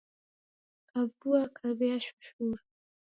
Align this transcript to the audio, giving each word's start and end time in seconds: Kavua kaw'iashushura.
Kavua 0.89 1.41
kaw'iashushura. 1.55 2.61